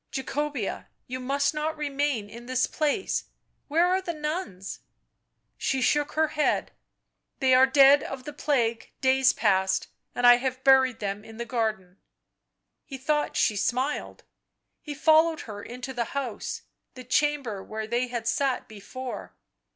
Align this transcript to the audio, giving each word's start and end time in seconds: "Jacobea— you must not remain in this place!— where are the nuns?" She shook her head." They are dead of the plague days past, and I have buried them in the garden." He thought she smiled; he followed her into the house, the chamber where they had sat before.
"Jacobea— 0.11 0.87
you 1.11 1.19
must 1.19 1.53
not 1.53 1.77
remain 1.77 2.27
in 2.27 2.47
this 2.47 2.65
place!— 2.65 3.25
where 3.67 3.85
are 3.85 4.01
the 4.01 4.15
nuns?" 4.15 4.79
She 5.59 5.79
shook 5.79 6.13
her 6.13 6.29
head." 6.29 6.71
They 7.39 7.53
are 7.53 7.67
dead 7.67 8.01
of 8.01 8.23
the 8.23 8.33
plague 8.33 8.93
days 8.99 9.31
past, 9.31 9.89
and 10.15 10.25
I 10.25 10.37
have 10.37 10.63
buried 10.63 11.01
them 11.01 11.23
in 11.23 11.37
the 11.37 11.45
garden." 11.45 11.99
He 12.83 12.97
thought 12.97 13.37
she 13.37 13.55
smiled; 13.55 14.23
he 14.81 14.95
followed 14.95 15.41
her 15.41 15.61
into 15.61 15.93
the 15.93 16.05
house, 16.17 16.63
the 16.95 17.03
chamber 17.03 17.63
where 17.63 17.85
they 17.85 18.07
had 18.07 18.27
sat 18.27 18.67
before. 18.67 19.35